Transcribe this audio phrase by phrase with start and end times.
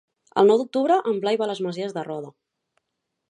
[0.41, 2.33] El nou d'octubre en Blai va a les Masies de Roda.